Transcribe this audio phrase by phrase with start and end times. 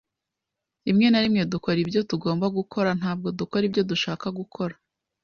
[0.85, 4.75] Rimwe na rimwe dukora ibyo tugomba gukora, ntabwo dukora ibyo dushaka gukora.